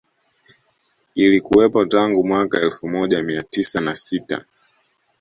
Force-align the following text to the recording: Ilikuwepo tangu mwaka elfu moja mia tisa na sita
Ilikuwepo 1.15 1.85
tangu 1.85 2.23
mwaka 2.27 2.59
elfu 2.61 2.87
moja 2.87 3.23
mia 3.23 3.43
tisa 3.43 3.81
na 3.81 3.95
sita 3.95 4.45